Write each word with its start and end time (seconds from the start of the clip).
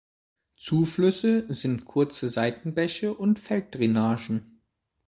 Zuflüsse 0.55 1.45
sind 1.53 1.85
kurze 1.85 2.29
Seitenbäche 2.29 3.13
und 3.13 3.37
Feld-Drainagen. 3.37 4.59